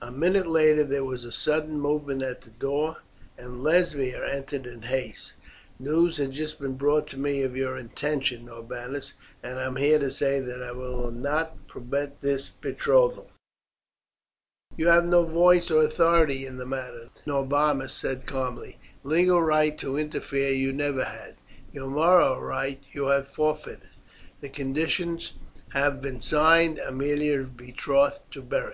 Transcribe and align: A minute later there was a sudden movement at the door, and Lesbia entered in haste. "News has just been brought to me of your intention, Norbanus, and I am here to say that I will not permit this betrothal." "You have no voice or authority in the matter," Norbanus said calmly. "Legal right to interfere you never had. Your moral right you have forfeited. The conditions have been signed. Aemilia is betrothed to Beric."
A 0.00 0.12
minute 0.12 0.46
later 0.46 0.84
there 0.84 1.02
was 1.02 1.24
a 1.24 1.32
sudden 1.32 1.80
movement 1.80 2.22
at 2.22 2.42
the 2.42 2.50
door, 2.50 2.98
and 3.36 3.60
Lesbia 3.60 4.24
entered 4.24 4.66
in 4.66 4.82
haste. 4.82 5.32
"News 5.80 6.18
has 6.18 6.30
just 6.36 6.60
been 6.60 6.76
brought 6.76 7.08
to 7.08 7.16
me 7.18 7.42
of 7.42 7.56
your 7.56 7.76
intention, 7.76 8.46
Norbanus, 8.46 9.14
and 9.42 9.58
I 9.58 9.64
am 9.64 9.74
here 9.74 9.98
to 9.98 10.12
say 10.12 10.38
that 10.38 10.62
I 10.62 10.70
will 10.70 11.10
not 11.10 11.66
permit 11.66 12.20
this 12.20 12.48
betrothal." 12.50 13.32
"You 14.76 14.86
have 14.86 15.06
no 15.06 15.24
voice 15.24 15.72
or 15.72 15.82
authority 15.82 16.46
in 16.46 16.58
the 16.58 16.64
matter," 16.64 17.08
Norbanus 17.26 17.92
said 17.94 18.26
calmly. 18.26 18.78
"Legal 19.02 19.42
right 19.42 19.76
to 19.78 19.96
interfere 19.98 20.52
you 20.52 20.72
never 20.72 21.02
had. 21.02 21.34
Your 21.72 21.90
moral 21.90 22.40
right 22.40 22.80
you 22.92 23.06
have 23.06 23.26
forfeited. 23.26 23.88
The 24.40 24.50
conditions 24.50 25.32
have 25.70 26.00
been 26.00 26.20
signed. 26.20 26.78
Aemilia 26.78 27.40
is 27.40 27.48
betrothed 27.48 28.22
to 28.30 28.40
Beric." 28.40 28.66